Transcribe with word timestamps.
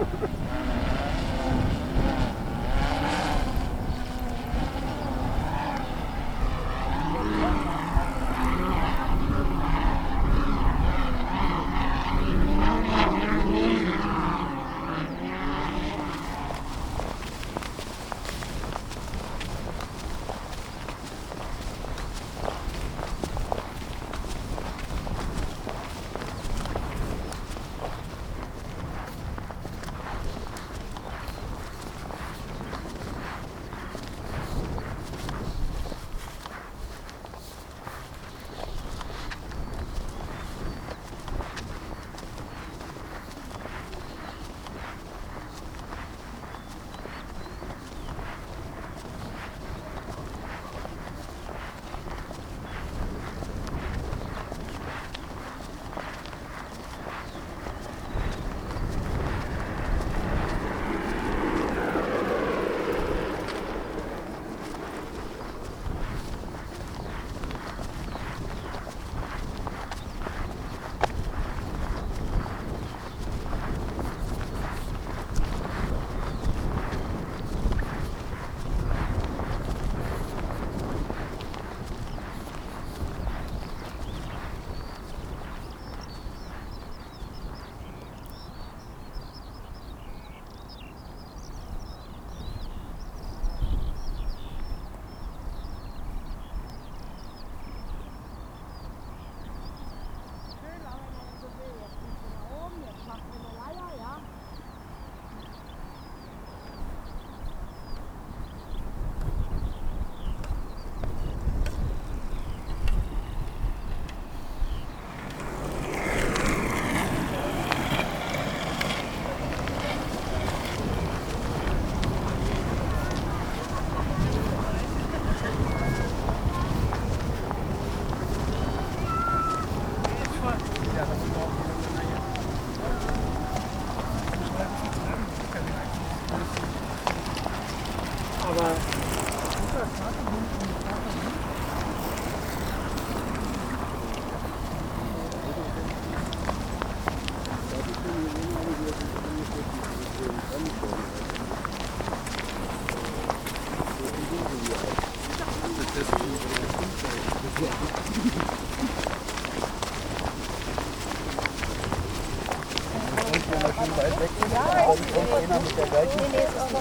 Ha, 0.00 0.06
ha, 0.12 0.18
ha. 0.26 0.29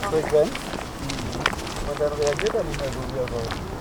Frequenz 0.10 0.52
und 1.90 2.00
dann 2.00 2.14
reagiert 2.14 2.56
er 2.56 2.64
nicht 2.64 2.80
mehr 2.80 2.90
so, 2.92 3.00
wie 3.14 3.20
er 3.20 3.28
soll. 3.28 3.79